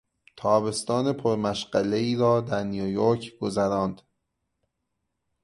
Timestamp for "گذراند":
3.39-4.01